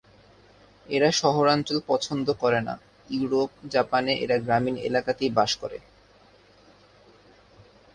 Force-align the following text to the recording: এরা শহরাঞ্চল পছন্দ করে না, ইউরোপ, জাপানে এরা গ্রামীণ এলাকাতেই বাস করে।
এরা 0.85 1.09
শহরাঞ্চল 1.21 1.77
পছন্দ 1.87 2.27
করে 2.41 2.59
না, 2.61 2.75
ইউরোপ, 3.09 3.49
জাপানে 3.71 4.11
এরা 4.23 4.37
গ্রামীণ 4.37 4.75
এলাকাতেই 4.87 5.31
বাস 5.37 5.51
করে। 5.61 5.77